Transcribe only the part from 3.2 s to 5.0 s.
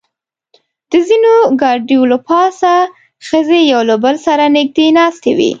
ښځې یو له بل سره نږدې